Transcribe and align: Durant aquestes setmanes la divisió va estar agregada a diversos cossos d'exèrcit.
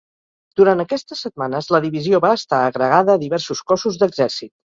Durant 0.61 0.79
aquestes 0.83 1.21
setmanes 1.25 1.67
la 1.75 1.81
divisió 1.83 2.21
va 2.25 2.33
estar 2.39 2.63
agregada 2.71 3.19
a 3.19 3.23
diversos 3.27 3.63
cossos 3.75 4.01
d'exèrcit. 4.03 4.53